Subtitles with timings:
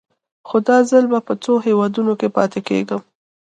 [0.47, 3.01] خو دا ځل به په څو هېوادونو کې پاتې کېږم.